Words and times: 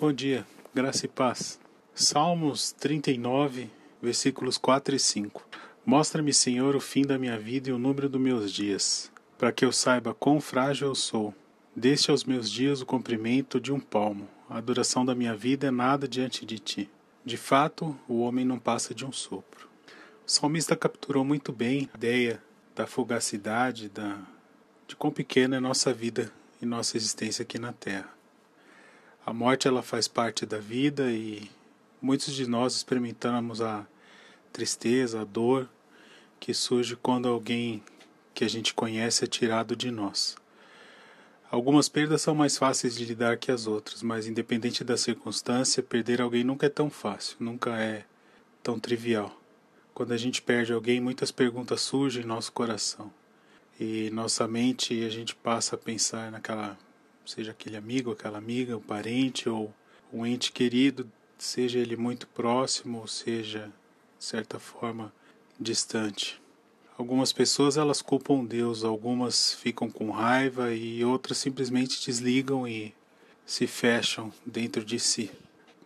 Bom 0.00 0.12
dia, 0.12 0.46
graça 0.72 1.06
e 1.06 1.08
paz. 1.08 1.58
Salmos 1.92 2.70
39, 2.70 3.68
versículos 4.00 4.56
4 4.56 4.94
e 4.94 4.98
5. 4.98 5.44
Mostra-me, 5.84 6.32
Senhor, 6.32 6.76
o 6.76 6.80
fim 6.80 7.02
da 7.02 7.18
minha 7.18 7.36
vida 7.36 7.68
e 7.68 7.72
o 7.72 7.80
número 7.80 8.08
dos 8.08 8.20
meus 8.20 8.52
dias, 8.52 9.10
para 9.36 9.50
que 9.50 9.64
eu 9.64 9.72
saiba 9.72 10.14
quão 10.14 10.40
frágil 10.40 10.86
eu 10.86 10.94
sou. 10.94 11.34
Deste 11.74 12.12
aos 12.12 12.22
meus 12.22 12.48
dias 12.48 12.80
o 12.80 12.86
comprimento 12.86 13.60
de 13.60 13.72
um 13.72 13.80
palmo. 13.80 14.28
A 14.48 14.60
duração 14.60 15.04
da 15.04 15.16
minha 15.16 15.34
vida 15.34 15.66
é 15.66 15.70
nada 15.72 16.06
diante 16.06 16.46
de 16.46 16.60
ti. 16.60 16.88
De 17.24 17.36
fato, 17.36 17.98
o 18.06 18.20
homem 18.20 18.44
não 18.44 18.60
passa 18.60 18.94
de 18.94 19.04
um 19.04 19.10
sopro. 19.10 19.68
O 20.24 20.30
salmista 20.30 20.76
capturou 20.76 21.24
muito 21.24 21.50
bem 21.50 21.90
a 21.92 21.96
ideia 21.96 22.40
da 22.72 22.86
fugacidade, 22.86 23.88
da, 23.88 24.16
de 24.86 24.94
quão 24.94 25.10
pequena 25.10 25.56
é 25.56 25.60
nossa 25.60 25.92
vida 25.92 26.32
e 26.62 26.66
nossa 26.66 26.96
existência 26.96 27.42
aqui 27.42 27.58
na 27.58 27.72
Terra. 27.72 28.17
A 29.28 29.32
morte 29.34 29.68
ela 29.68 29.82
faz 29.82 30.08
parte 30.08 30.46
da 30.46 30.56
vida 30.56 31.12
e 31.12 31.50
muitos 32.00 32.32
de 32.32 32.46
nós 32.46 32.74
experimentamos 32.74 33.60
a 33.60 33.86
tristeza, 34.50 35.20
a 35.20 35.24
dor 35.24 35.68
que 36.40 36.54
surge 36.54 36.96
quando 36.96 37.28
alguém 37.28 37.82
que 38.32 38.42
a 38.42 38.48
gente 38.48 38.72
conhece 38.72 39.24
é 39.24 39.26
tirado 39.26 39.76
de 39.76 39.90
nós. 39.90 40.34
Algumas 41.50 41.90
perdas 41.90 42.22
são 42.22 42.34
mais 42.34 42.56
fáceis 42.56 42.96
de 42.96 43.04
lidar 43.04 43.36
que 43.36 43.52
as 43.52 43.66
outras, 43.66 44.02
mas 44.02 44.26
independente 44.26 44.82
da 44.82 44.96
circunstância, 44.96 45.82
perder 45.82 46.22
alguém 46.22 46.42
nunca 46.42 46.64
é 46.64 46.70
tão 46.70 46.88
fácil, 46.88 47.36
nunca 47.38 47.78
é 47.78 48.06
tão 48.62 48.80
trivial. 48.80 49.38
Quando 49.92 50.12
a 50.12 50.16
gente 50.16 50.40
perde 50.40 50.72
alguém, 50.72 51.02
muitas 51.02 51.30
perguntas 51.30 51.82
surgem 51.82 52.22
em 52.22 52.26
nosso 52.26 52.50
coração. 52.50 53.12
E 53.78 54.08
nossa 54.08 54.48
mente 54.48 55.04
a 55.04 55.10
gente 55.10 55.34
passa 55.34 55.74
a 55.74 55.78
pensar 55.78 56.32
naquela 56.32 56.78
seja 57.28 57.50
aquele 57.50 57.76
amigo, 57.76 58.10
aquela 58.10 58.38
amiga, 58.38 58.76
um 58.76 58.80
parente 58.80 59.50
ou 59.50 59.72
um 60.10 60.24
ente 60.24 60.50
querido, 60.50 61.10
seja 61.36 61.78
ele 61.78 61.94
muito 61.94 62.26
próximo 62.26 63.00
ou 63.00 63.06
seja, 63.06 63.70
de 64.18 64.24
certa 64.24 64.58
forma, 64.58 65.12
distante. 65.60 66.40
Algumas 66.96 67.30
pessoas 67.30 67.76
elas 67.76 68.00
culpam 68.00 68.44
Deus, 68.44 68.82
algumas 68.82 69.52
ficam 69.52 69.90
com 69.90 70.10
raiva 70.10 70.72
e 70.72 71.04
outras 71.04 71.36
simplesmente 71.36 72.04
desligam 72.04 72.66
e 72.66 72.94
se 73.44 73.66
fecham 73.66 74.32
dentro 74.44 74.82
de 74.82 74.98
si. 74.98 75.30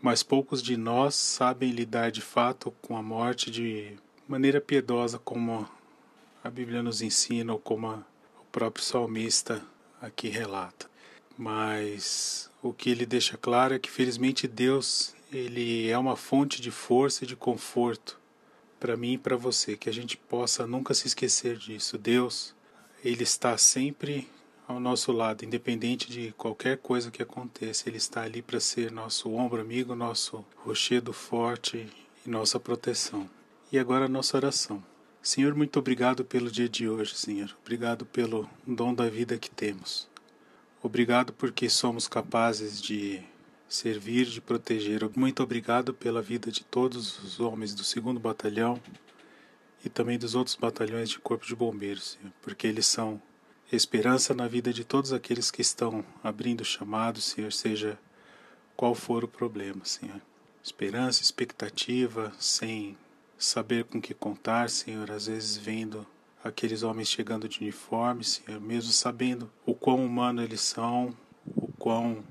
Mas 0.01 0.23
poucos 0.23 0.63
de 0.63 0.77
nós 0.77 1.17
sabem 1.17 1.73
lidar 1.73 2.13
de 2.13 2.21
fato 2.21 2.73
com 2.81 2.97
a 2.97 3.03
morte 3.03 3.51
de 3.51 3.97
maneira 4.29 4.61
piedosa 4.61 5.19
como 5.19 5.69
a 6.43 6.49
Bíblia 6.49 6.83
nos 6.83 7.03
ensina 7.03 7.53
ou 7.53 7.59
como 7.59 7.89
o 7.89 8.45
próprio 8.53 8.85
salmista 8.85 9.63
aqui 10.01 10.29
relata 10.29 10.92
mas 11.37 12.51
o 12.63 12.73
que 12.73 12.91
ele 12.91 13.07
deixa 13.07 13.37
claro 13.37 13.75
é 13.75 13.79
que 13.79 13.91
felizmente 13.91 14.47
Deus 14.47 15.15
ele 15.33 15.89
é 15.89 15.99
uma 15.99 16.17
fonte 16.17 16.61
de 16.61 16.71
força 16.71 17.25
e 17.25 17.27
de 17.27 17.35
conforto 17.35 18.21
para 18.79 18.97
mim 18.97 19.13
e 19.13 19.19
para 19.19 19.37
você, 19.37 19.77
que 19.77 19.89
a 19.89 19.93
gente 19.93 20.17
possa 20.17 20.67
nunca 20.67 20.93
se 20.93 21.07
esquecer 21.07 21.57
disso. 21.57 21.97
Deus, 21.97 22.55
ele 23.05 23.23
está 23.23 23.57
sempre 23.57 24.29
ao 24.67 24.81
nosso 24.81 25.13
lado, 25.13 25.45
independente 25.45 26.11
de 26.11 26.33
qualquer 26.37 26.79
coisa 26.79 27.11
que 27.11 27.23
aconteça, 27.23 27.89
ele 27.89 27.97
está 27.97 28.23
ali 28.23 28.43
para 28.43 28.61
ser 28.61 28.91
nosso 28.91 29.33
ombro 29.33 29.61
amigo, 29.61 29.95
nosso 29.95 30.45
rochedo 30.57 31.13
forte 31.13 31.89
e 32.27 32.29
nossa 32.29 32.59
proteção. 32.59 33.29
E 33.71 33.79
agora 33.79 34.07
a 34.07 34.09
nossa 34.09 34.37
oração. 34.37 34.83
Senhor, 35.23 35.55
muito 35.55 35.79
obrigado 35.79 36.25
pelo 36.25 36.51
dia 36.51 36.69
de 36.69 36.89
hoje, 36.89 37.15
Senhor. 37.17 37.57
Obrigado 37.63 38.05
pelo 38.05 38.49
dom 38.67 38.93
da 38.93 39.09
vida 39.09 39.39
que 39.39 39.51
temos. 39.51 40.12
Obrigado 40.83 41.33
porque 41.33 41.71
somos 41.71 42.09
capazes 42.09 42.83
de 42.83 43.23
servir, 43.69 44.27
de 44.27 44.41
proteger. 44.41 45.09
Muito 45.17 45.41
obrigado 45.41 45.95
pela 45.95 46.21
vida 46.21 46.51
de 46.51 46.65
todos 46.65 47.23
os 47.23 47.39
homens 47.39 47.73
do 47.73 47.85
segundo 47.85 48.19
batalhão 48.19 48.83
e 49.85 49.89
também 49.89 50.19
dos 50.19 50.35
outros 50.35 50.57
batalhões 50.57 51.09
de 51.09 51.21
corpo 51.21 51.47
de 51.47 51.55
bombeiros, 51.55 52.19
Senhor, 52.19 52.33
porque 52.43 52.67
eles 52.67 52.87
são 52.87 53.23
esperança 53.71 54.35
na 54.35 54.49
vida 54.49 54.73
de 54.73 54.85
todos 54.85 55.13
aqueles 55.13 55.53
que 55.53 55.63
estão 55.63 56.05
abrindo 56.23 56.65
chamado, 56.65 57.21
Senhor, 57.21 57.53
seja 57.53 57.97
qual 58.77 58.95
for 58.95 59.23
o 59.23 59.29
problema, 59.29 59.85
Senhor. 59.85 60.21
Esperança, 60.65 61.23
expectativa, 61.23 62.33
sem 62.41 62.99
saber 63.39 63.85
com 63.85 64.01
que 64.01 64.15
contar, 64.15 64.69
Senhor, 64.69 65.11
às 65.13 65.27
vezes 65.27 65.57
vendo 65.57 66.05
aqueles 66.43 66.83
homens 66.83 67.09
chegando 67.09 67.49
de 67.49 67.61
uniforme, 67.61 68.25
Senhor, 68.25 68.61
mesmo 68.61 68.93
sabendo 68.93 69.51
o 69.65 69.75
quão 69.75 70.05
humano 70.05 70.43
eles 70.43 70.61
são, 70.61 71.17
o 71.47 71.69
quão 71.79 72.25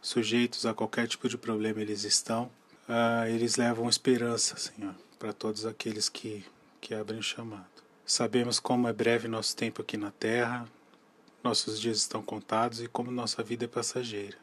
sujeitos 0.00 0.64
a 0.64 0.74
qualquer 0.74 1.06
tipo 1.06 1.28
de 1.28 1.36
problema 1.36 1.80
eles 1.80 2.04
estão, 2.04 2.50
uh, 2.88 3.26
eles 3.28 3.56
levam 3.56 3.88
esperança, 3.88 4.56
Senhor, 4.56 4.94
para 5.18 5.32
todos 5.32 5.66
aqueles 5.66 6.08
que, 6.08 6.44
que 6.80 6.94
abrem 6.94 7.18
o 7.18 7.22
chamado. 7.22 7.66
Sabemos 8.06 8.58
como 8.58 8.88
é 8.88 8.92
breve 8.92 9.28
nosso 9.28 9.54
tempo 9.54 9.82
aqui 9.82 9.96
na 9.96 10.10
terra, 10.10 10.66
nossos 11.44 11.78
dias 11.78 11.98
estão 11.98 12.22
contados 12.22 12.80
e 12.80 12.88
como 12.88 13.10
nossa 13.10 13.42
vida 13.42 13.66
é 13.66 13.68
passageira. 13.68 14.36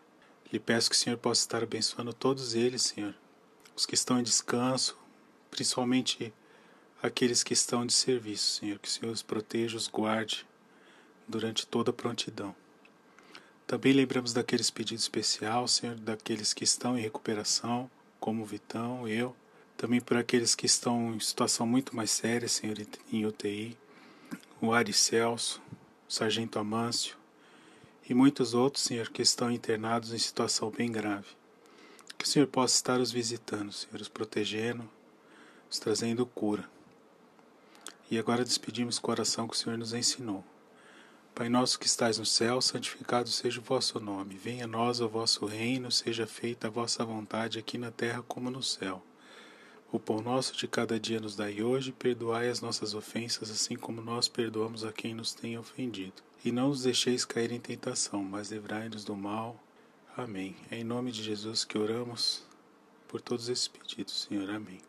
Lhe 0.51 0.59
peço 0.59 0.89
que 0.89 0.95
o 0.95 0.99
Senhor 0.99 1.17
possa 1.17 1.41
estar 1.41 1.63
abençoando 1.63 2.13
todos 2.13 2.53
eles, 2.53 2.83
Senhor, 2.83 3.15
os 3.75 3.85
que 3.85 3.95
estão 3.95 4.19
em 4.19 4.23
descanso, 4.23 4.97
principalmente 5.49 6.31
aqueles 7.05 7.43
que 7.43 7.53
estão 7.53 7.85
de 7.85 7.93
serviço, 7.93 8.59
Senhor, 8.59 8.79
que 8.79 8.87
o 8.87 8.91
Senhor 8.91 9.11
os 9.11 9.21
proteja, 9.21 9.77
os 9.77 9.87
guarde 9.87 10.45
durante 11.27 11.65
toda 11.65 11.91
a 11.91 11.93
prontidão. 11.93 12.55
Também 13.67 13.93
lembramos 13.93 14.33
daqueles 14.33 14.69
pedidos 14.69 15.03
especial, 15.03 15.67
Senhor, 15.67 15.95
daqueles 15.95 16.53
que 16.53 16.63
estão 16.63 16.97
em 16.97 17.01
recuperação, 17.01 17.89
como 18.19 18.43
o 18.43 18.45
Vitão, 18.45 19.07
eu, 19.07 19.35
também 19.77 19.99
por 20.01 20.17
aqueles 20.17 20.55
que 20.55 20.65
estão 20.65 21.13
em 21.13 21.19
situação 21.19 21.67
muito 21.67 21.95
mais 21.95 22.11
séria, 22.11 22.47
Senhor, 22.47 22.77
em 23.11 23.25
UTI, 23.25 23.77
o 24.61 24.73
Ari 24.73 24.93
Celso, 24.93 25.61
o 26.07 26.13
Sargento 26.13 26.59
Amâncio 26.59 27.17
e 28.07 28.13
muitos 28.13 28.53
outros, 28.53 28.83
Senhor, 28.83 29.09
que 29.09 29.21
estão 29.21 29.51
internados 29.51 30.13
em 30.13 30.17
situação 30.17 30.71
bem 30.71 30.91
grave. 30.91 31.27
Que 32.17 32.25
o 32.25 32.27
Senhor 32.27 32.47
possa 32.47 32.75
estar 32.75 32.99
os 32.99 33.11
visitando, 33.11 33.71
Senhor, 33.71 33.99
os 33.99 34.07
protegendo, 34.07 34.89
os 35.69 35.79
trazendo 35.79 36.25
cura. 36.25 36.74
E 38.09 38.19
agora 38.19 38.43
despedimos 38.43 38.99
com 38.99 39.09
a 39.09 39.13
oração 39.13 39.47
que 39.47 39.55
o 39.55 39.57
Senhor 39.57 39.77
nos 39.77 39.93
ensinou. 39.93 40.43
Pai 41.35 41.49
nosso 41.49 41.77
que 41.77 41.85
estais 41.85 42.17
no 42.17 42.25
céu, 42.25 42.61
santificado 42.61 43.27
seja 43.29 43.59
o 43.59 43.63
vosso 43.63 43.99
nome. 43.99 44.35
Venha 44.35 44.63
a 44.63 44.67
nós 44.67 45.01
o 45.01 45.09
vosso 45.09 45.45
reino, 45.45 45.91
seja 45.91 46.25
feita 46.25 46.67
a 46.67 46.69
vossa 46.69 47.03
vontade 47.03 47.59
aqui 47.59 47.77
na 47.77 47.91
terra 47.91 48.23
como 48.25 48.49
no 48.49 48.63
céu. 48.63 49.03
O 49.91 49.99
pão 49.99 50.21
nosso 50.21 50.55
de 50.55 50.67
cada 50.67 50.99
dia 50.99 51.19
nos 51.19 51.35
dai 51.35 51.61
hoje, 51.61 51.91
perdoai 51.91 52.49
as 52.49 52.61
nossas 52.61 52.93
ofensas, 52.93 53.51
assim 53.51 53.75
como 53.75 54.01
nós 54.01 54.27
perdoamos 54.27 54.83
a 54.83 54.93
quem 54.93 55.13
nos 55.13 55.33
tem 55.33 55.57
ofendido. 55.57 56.23
E 56.43 56.51
não 56.51 56.69
nos 56.69 56.83
deixeis 56.83 57.25
cair 57.25 57.51
em 57.51 57.59
tentação, 57.59 58.23
mas 58.23 58.51
livrai-nos 58.51 59.03
do 59.03 59.15
mal. 59.15 59.61
Amém. 60.15 60.55
É 60.71 60.77
em 60.77 60.83
nome 60.83 61.11
de 61.11 61.21
Jesus 61.21 61.65
que 61.65 61.77
oramos 61.77 62.43
por 63.07 63.19
todos 63.19 63.49
esses 63.49 63.67
pedidos, 63.67 64.27
Senhor. 64.29 64.49
Amém. 64.49 64.79